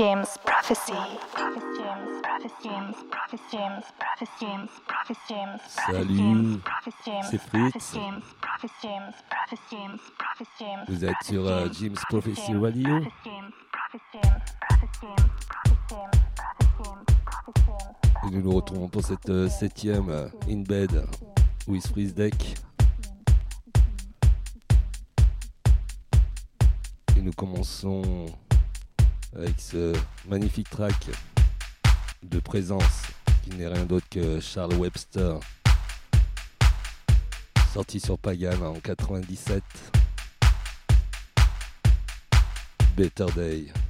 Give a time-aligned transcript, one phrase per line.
[0.00, 0.94] James Prophecy.
[5.66, 6.58] Salut,
[7.30, 7.98] c'est Fritz.
[10.88, 13.00] Vous êtes sur euh, James Prophecy Radio.
[18.24, 21.06] Et nous nous retrouvons pour cette euh, septième euh, In Bed
[21.68, 22.54] with Freeze Deck.
[27.18, 28.24] Et nous commençons
[29.34, 29.94] avec ce
[30.28, 31.10] magnifique track
[32.22, 33.02] de présence
[33.42, 35.38] qui n'est rien d'autre que Charles Webster,
[37.72, 39.62] sorti sur Pagan en 97.
[42.96, 43.89] Better Day.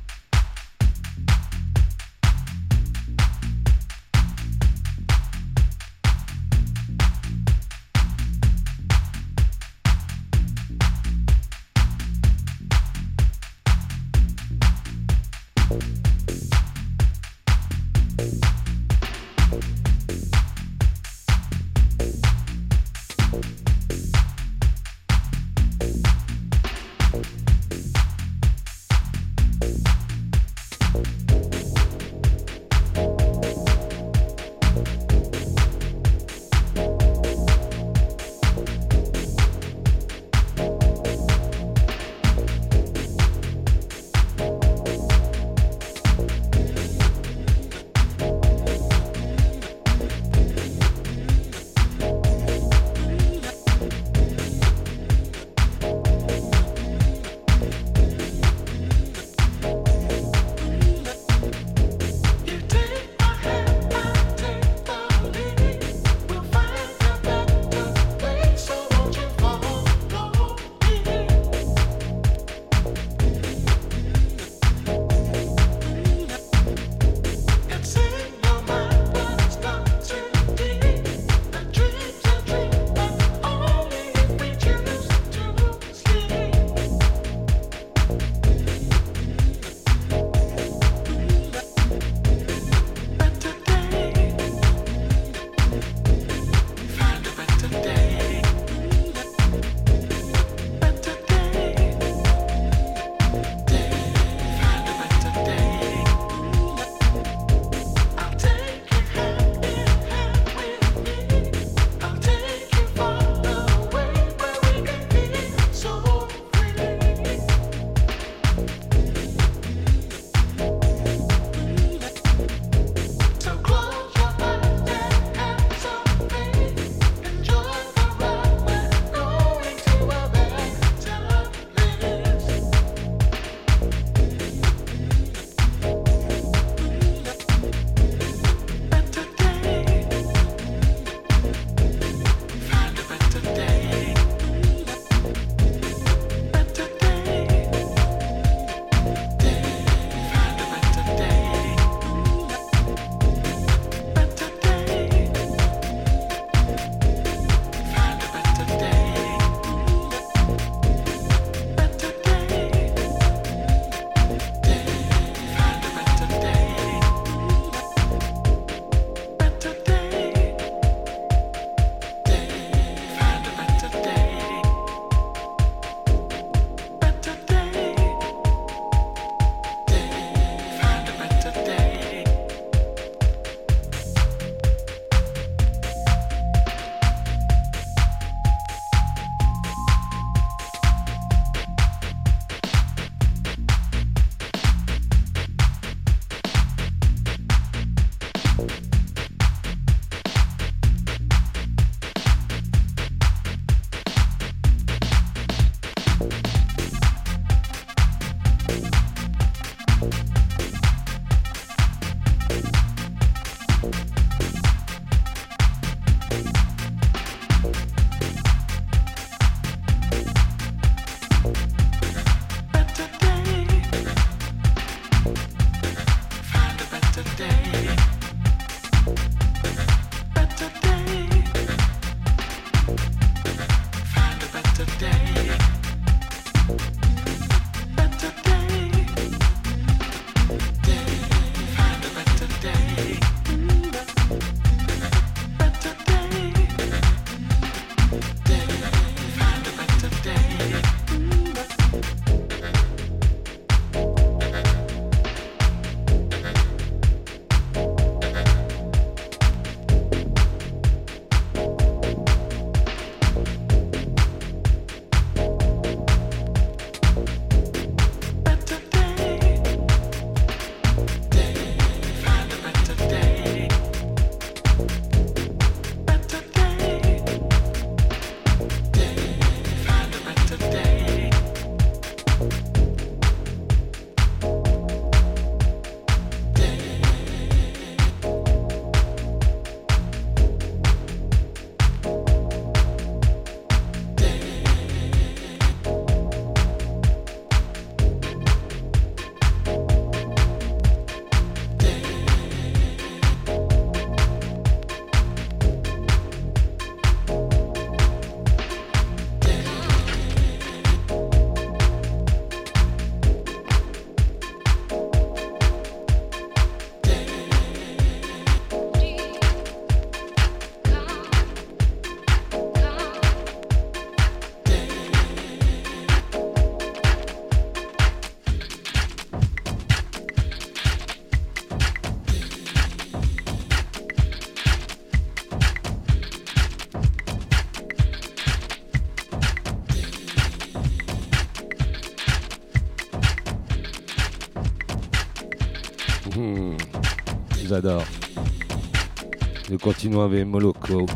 [349.70, 351.06] Nous continuons avec Moloko,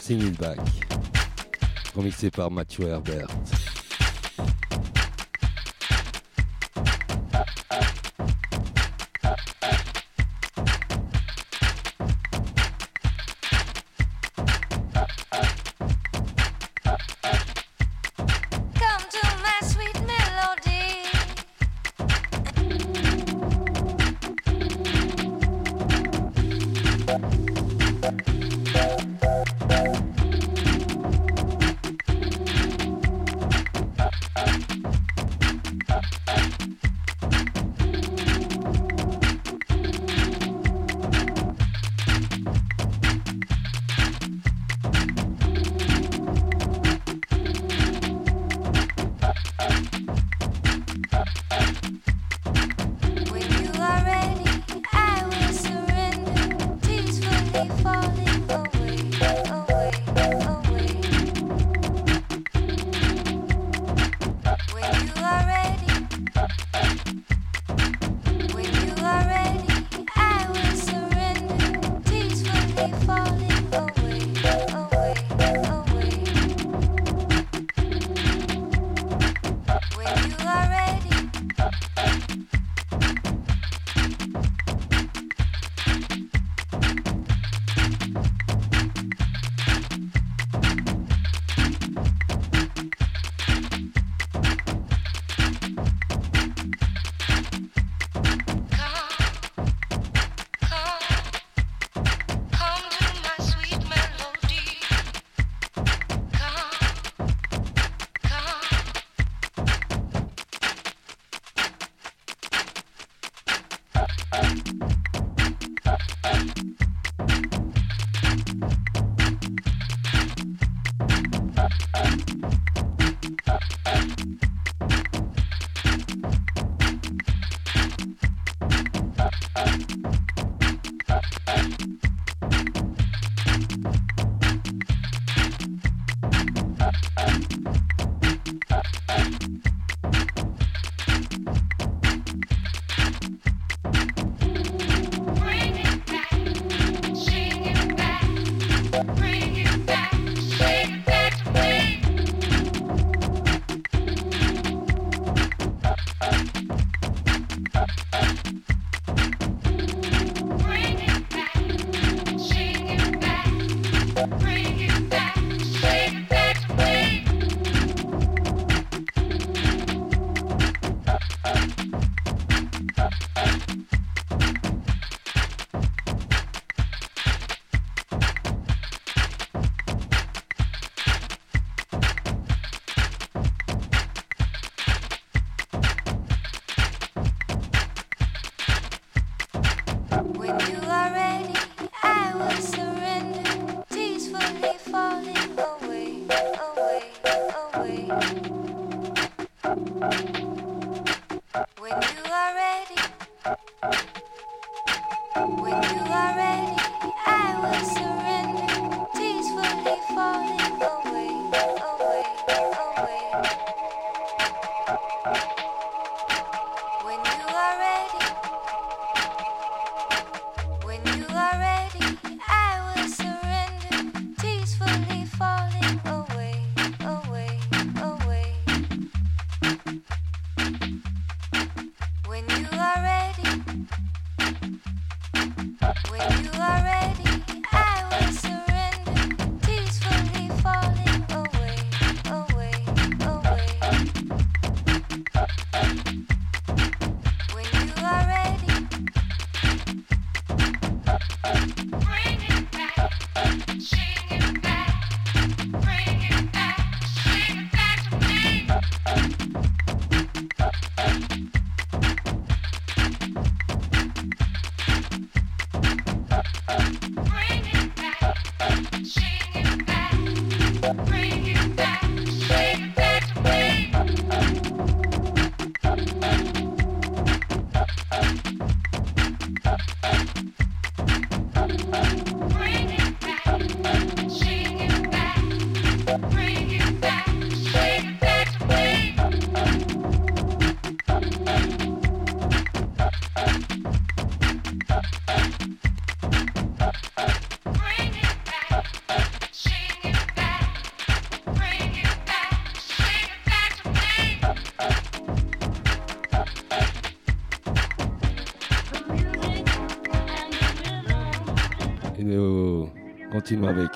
[0.00, 0.58] Singing Back,
[1.94, 3.28] remixé par Mathieu Herbert.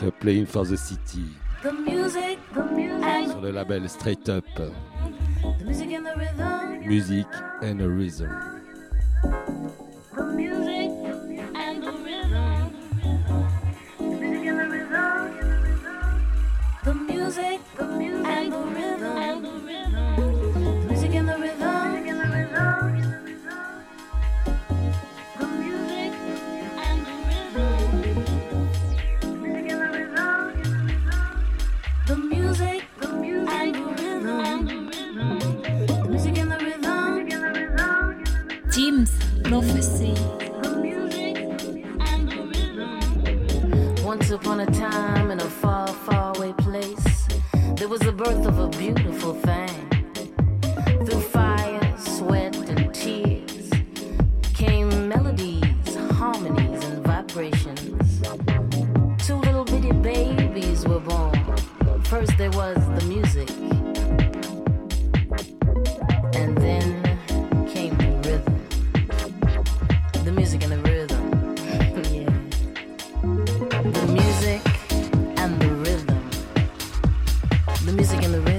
[0.04, 1.24] Euh, Playing for the City.
[1.62, 3.30] The music, the music.
[3.30, 4.44] Sur le label Straight Up.
[4.54, 6.86] The music and the rhythm.
[6.86, 7.26] Music
[7.62, 8.53] and a Rhythm.
[77.84, 78.53] the music and the rhythm.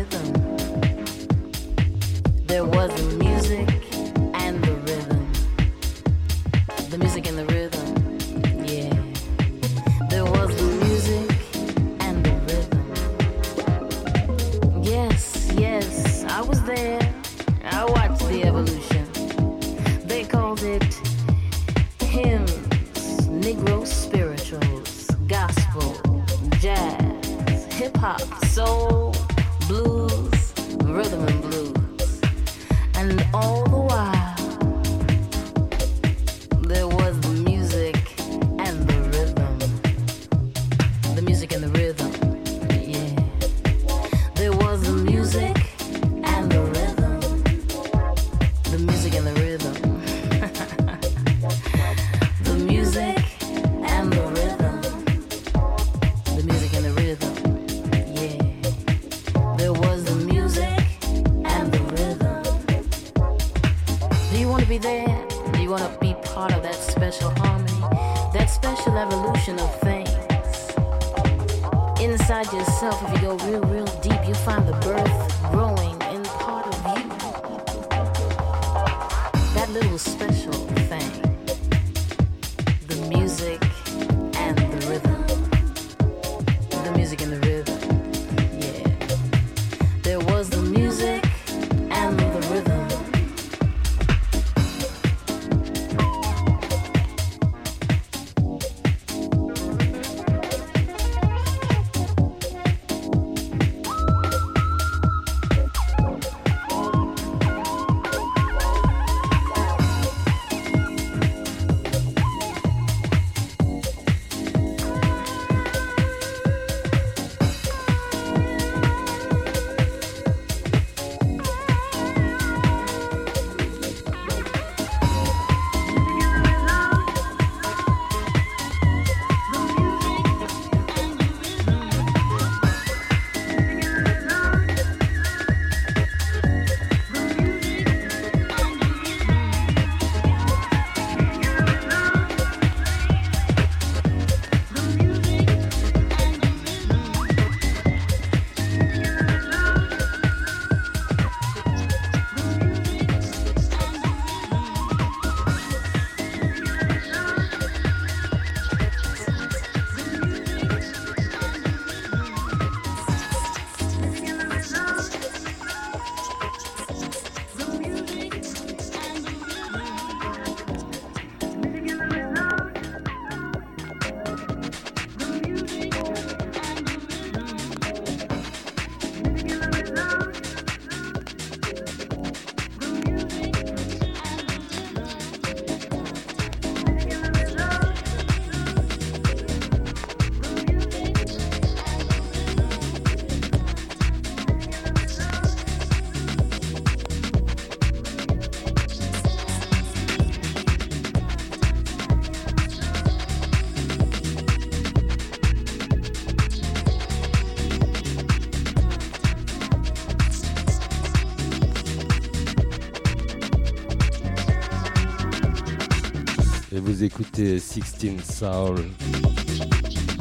[217.05, 218.83] écoutez 16 Soul,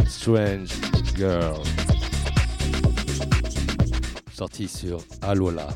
[0.07, 0.69] Strange
[1.17, 1.63] Girl,
[4.31, 5.69] sorti sur Alola.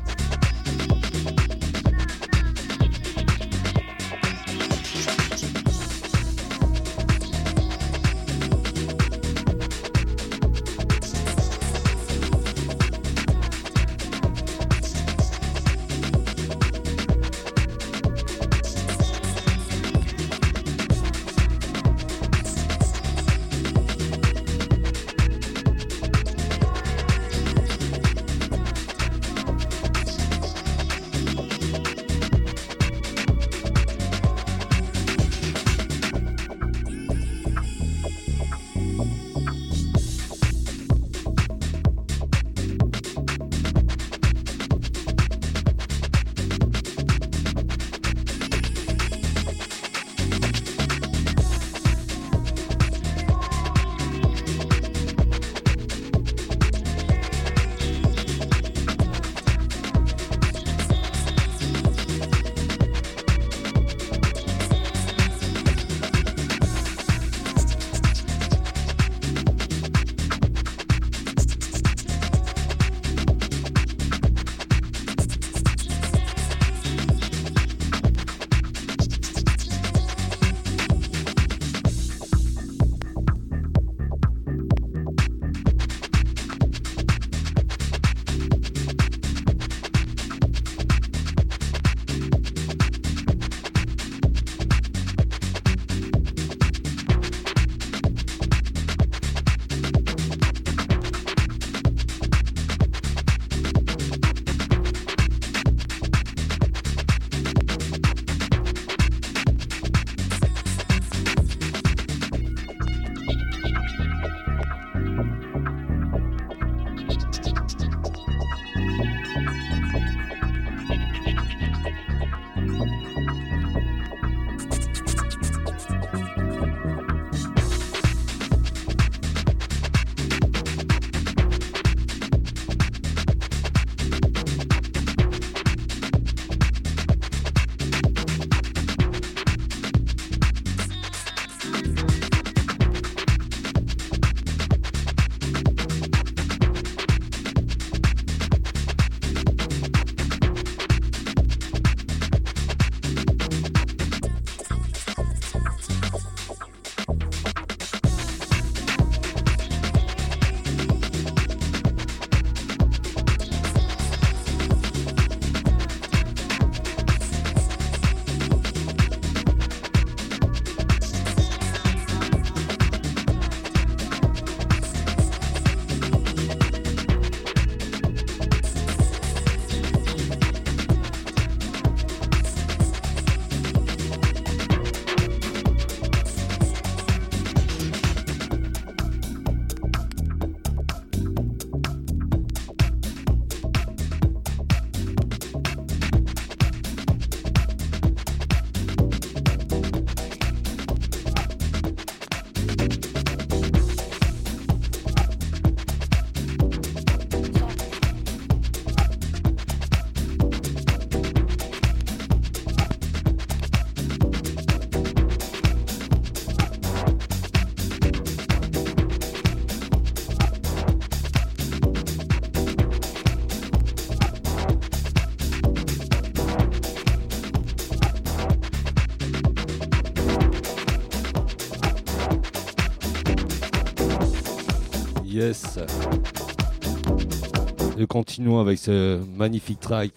[237.97, 240.11] Nous continuons avec ce magnifique track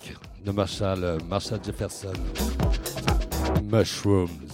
[0.44, 2.12] de Marshall, Marshall Jefferson,
[3.64, 4.51] Mushrooms.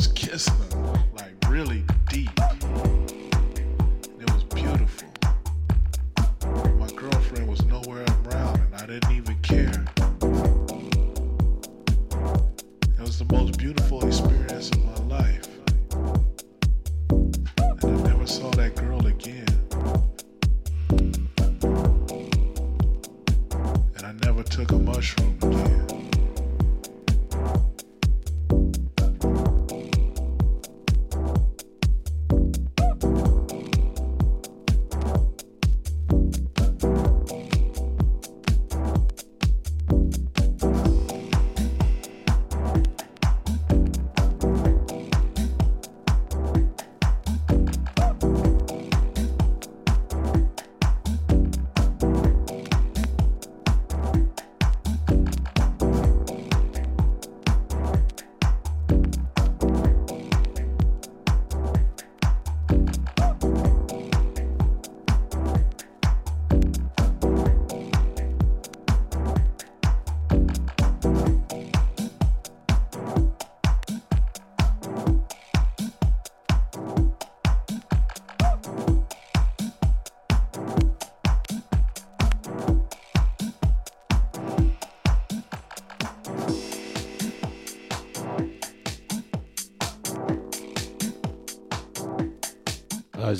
[0.00, 0.69] was kissing her.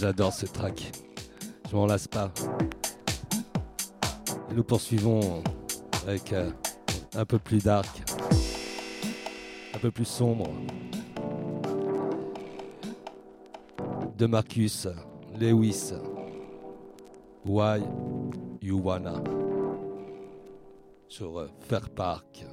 [0.00, 0.92] j'adore ce track.
[1.70, 2.32] Je m'en lasse pas.
[4.50, 5.42] Et nous poursuivons
[6.06, 6.50] avec euh,
[7.14, 8.02] un peu plus dark,
[9.74, 10.48] un peu plus sombre.
[14.16, 14.88] De Marcus
[15.38, 15.92] Lewis.
[17.44, 17.82] Why
[18.62, 19.22] You Wanna?
[21.08, 22.46] Sur euh, Fair Park.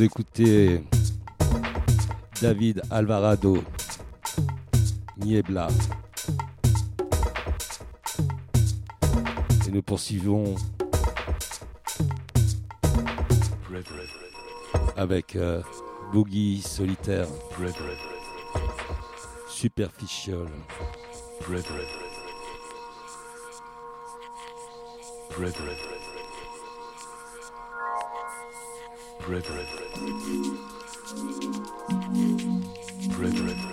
[0.00, 0.82] D'écouter
[2.40, 3.62] David Alvarado,
[5.18, 5.68] Niebla.
[9.66, 10.54] Et nous poursuivons
[14.96, 15.60] avec euh,
[16.14, 17.28] Boogie Solitaire,
[19.50, 20.46] Superficial.
[29.30, 29.64] Brethren.
[33.16, 33.69] Brethren.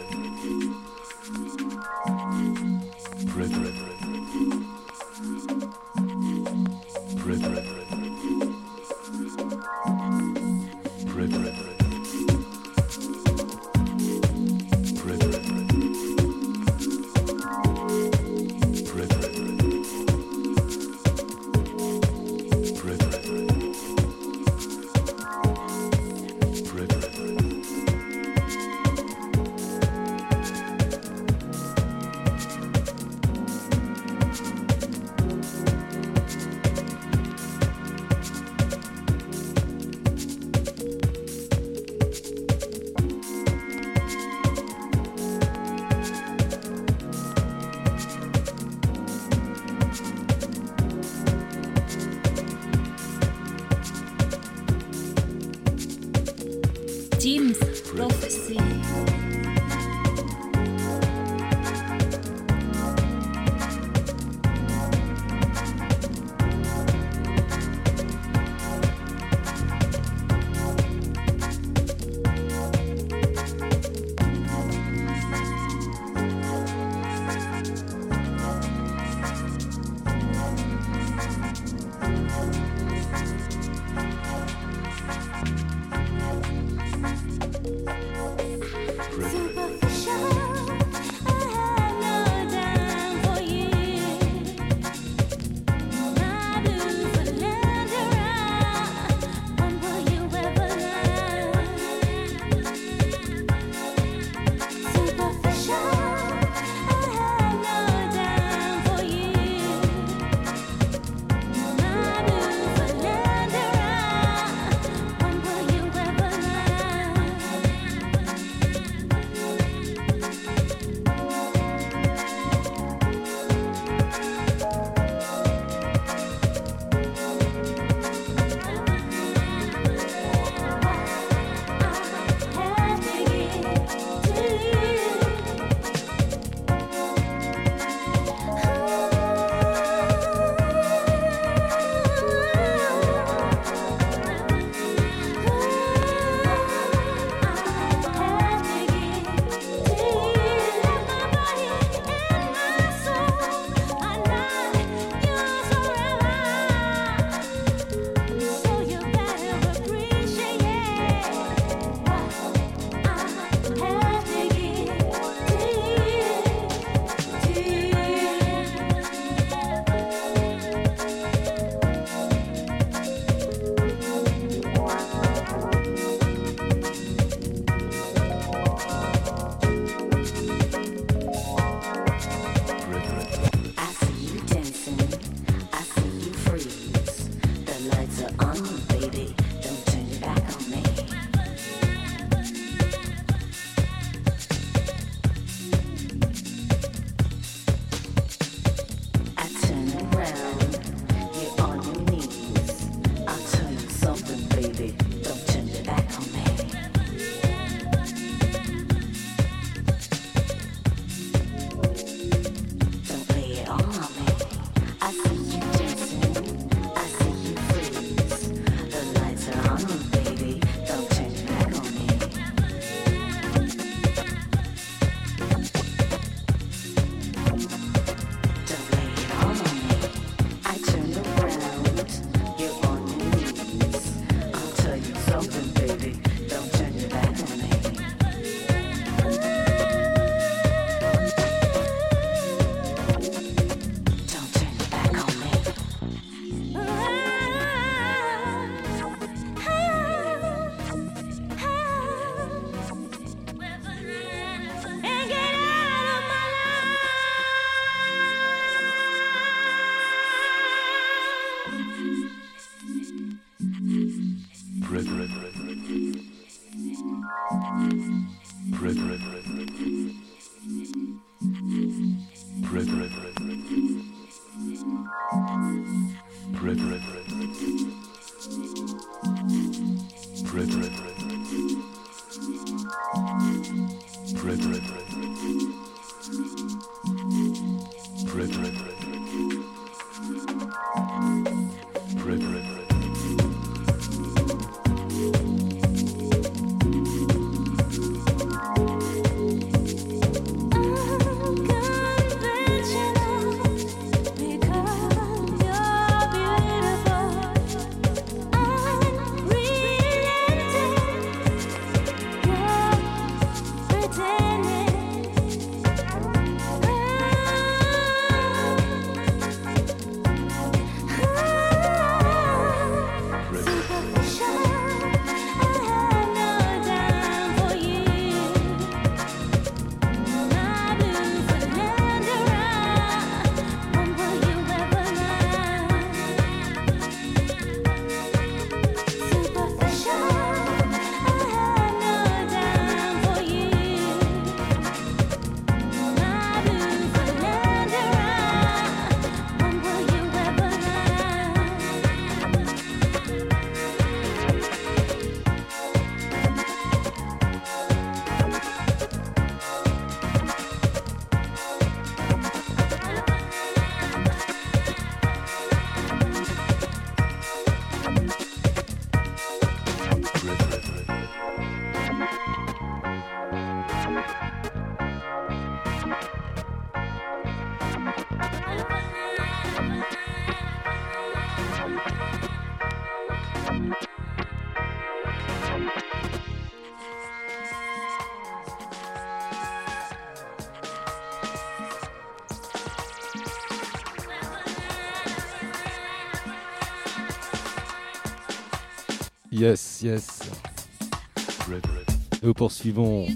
[402.58, 403.28] Poursuivons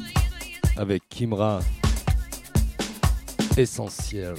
[0.77, 1.59] avec Kimra.
[3.55, 4.33] Essentiel.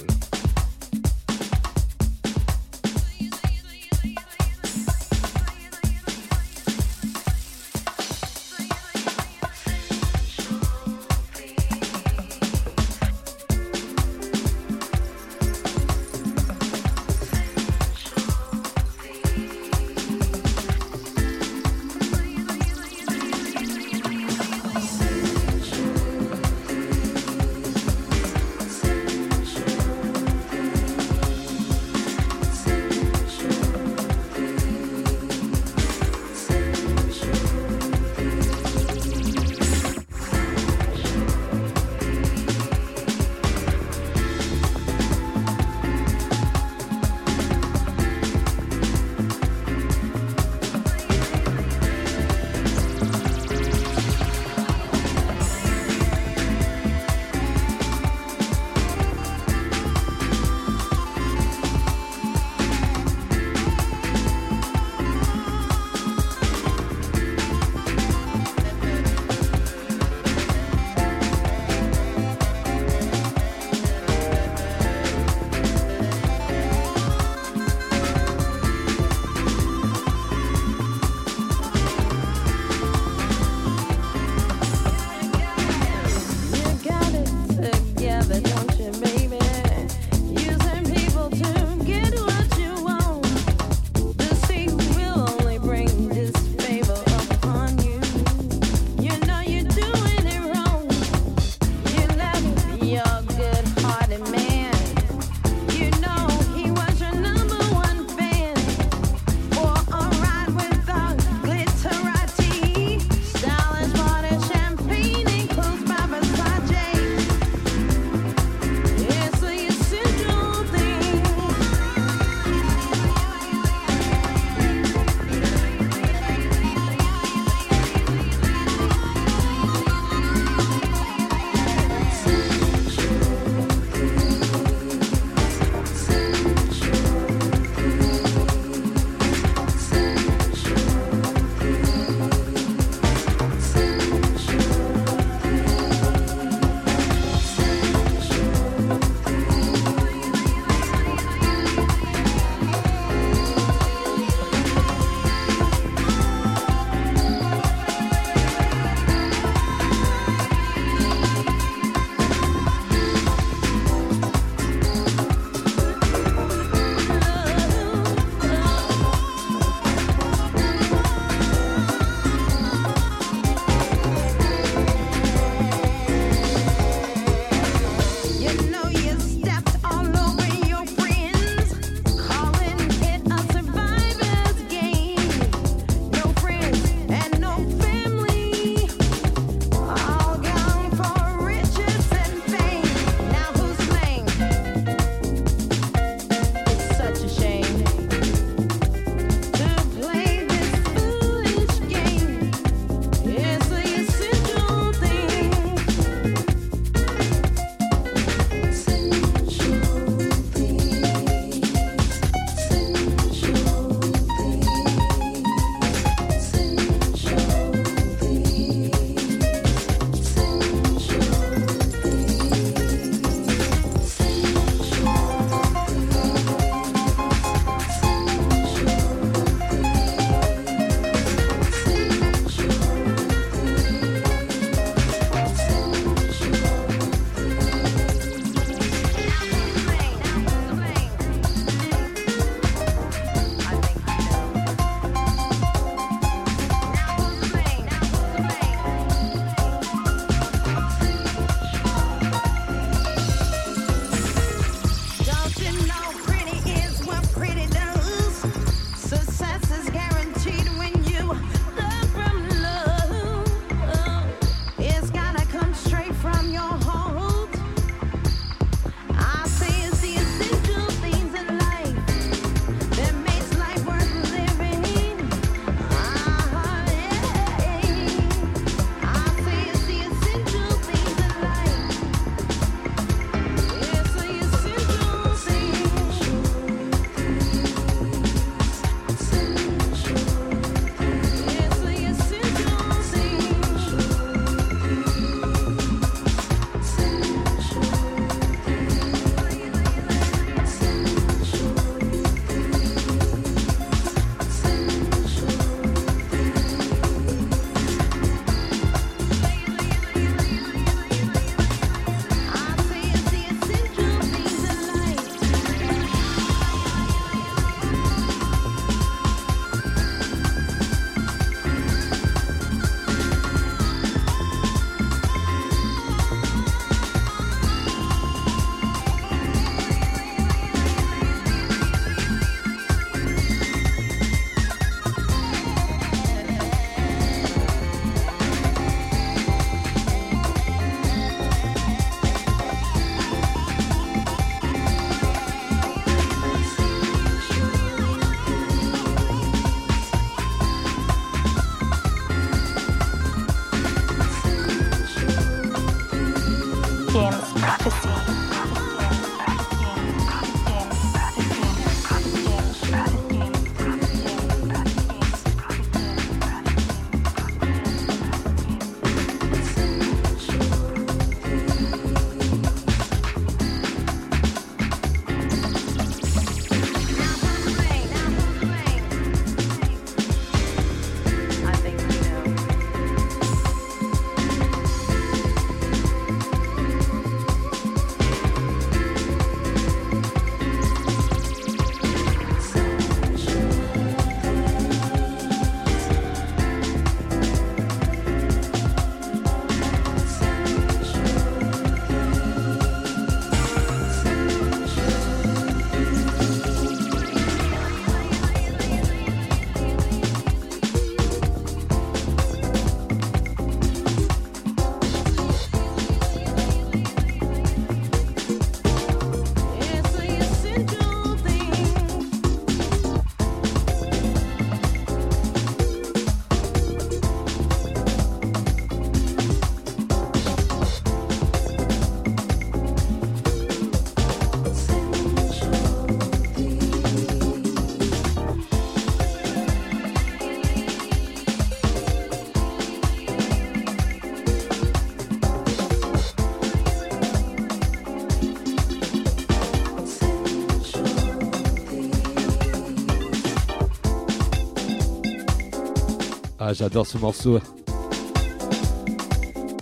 [456.73, 457.59] J'adore ce morceau.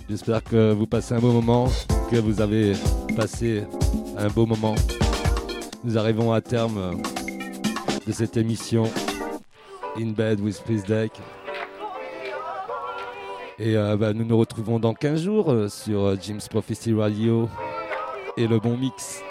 [0.08, 1.68] J'espère que vous passez un beau moment,
[2.10, 2.74] que vous avez
[3.16, 3.64] passé
[4.18, 4.74] un beau moment.
[5.84, 7.00] Nous arrivons à terme
[8.06, 8.84] de cette émission
[9.98, 11.12] In Bed with Please Deck.
[13.58, 17.48] Et euh, bah, nous nous retrouvons dans 15 jours euh, sur euh, Jim's Prophecy Radio
[18.36, 19.22] et le bon mix.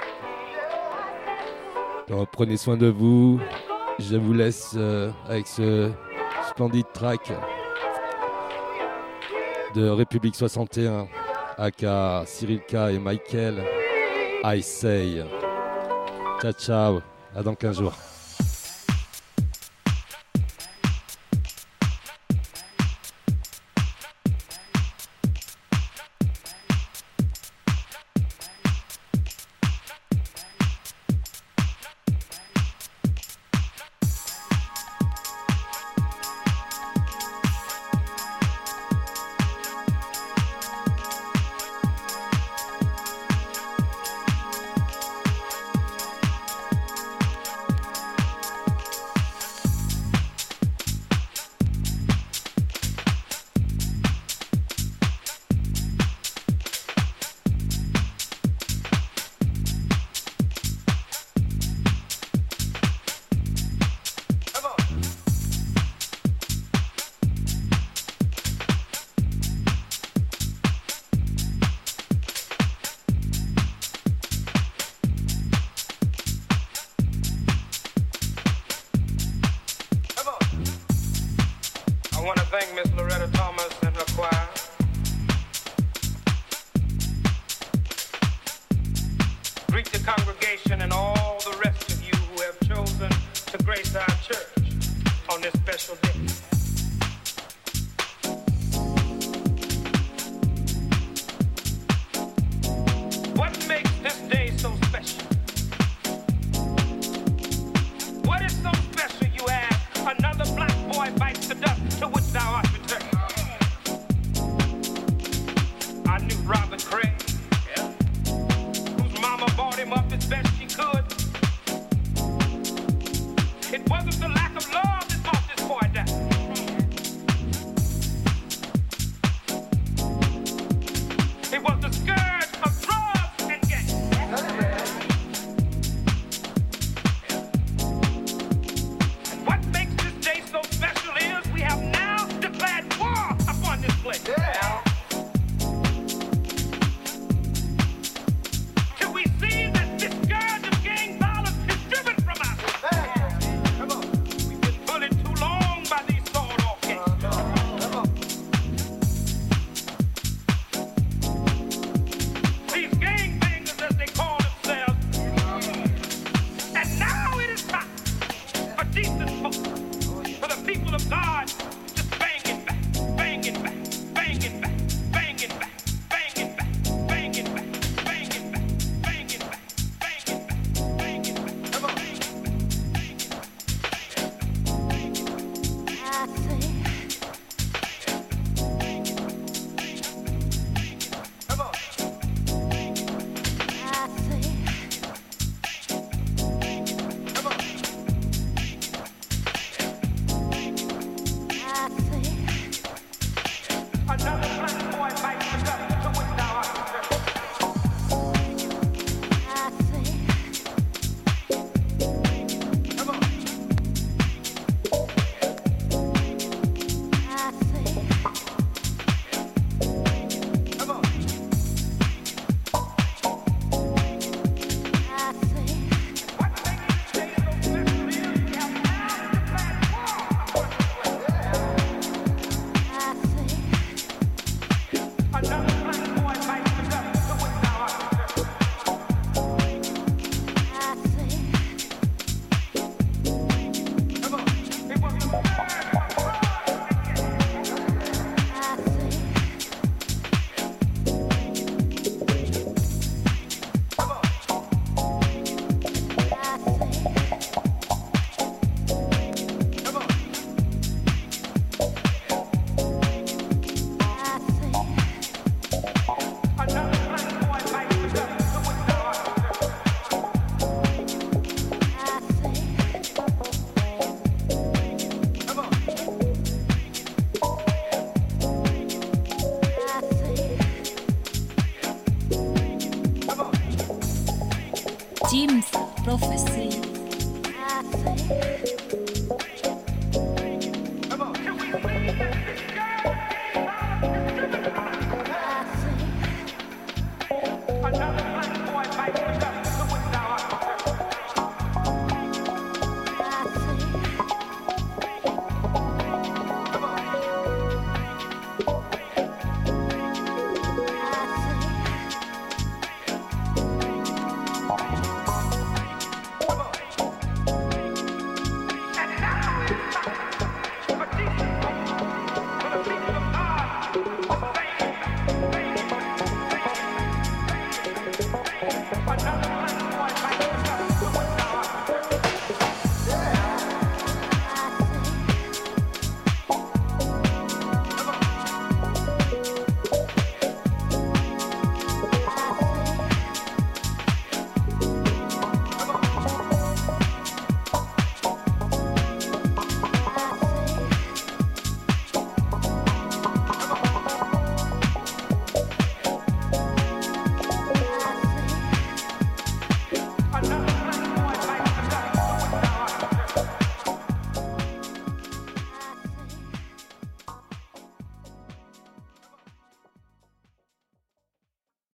[2.32, 3.39] prenez soin de vous.
[3.99, 4.76] Je vous laisse
[5.28, 5.91] avec ce
[6.49, 7.32] splendide track
[9.76, 11.08] de République 61,
[11.58, 13.64] aka Cyril K et Michael.
[14.44, 15.24] I say.
[16.42, 17.02] Ciao, ciao.
[17.36, 17.94] À dans 15 jours.